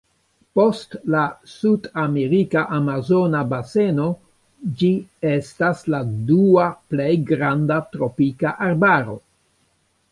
Post 0.59 0.95
la 1.15 1.25
sudamerika 1.51 2.63
amazona 2.77 3.43
baseno 3.51 4.09
ĝi 4.81 4.91
estas 5.35 5.87
la 5.97 6.01
dua 6.33 6.67
plej 6.95 7.13
granda 7.31 7.83
tropika 7.97 8.59
arbaro. 8.71 9.21